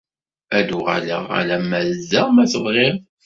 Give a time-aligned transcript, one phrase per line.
[0.57, 2.97] Ad d-uɣaleɣ alamma d da ma tebɣiḍ.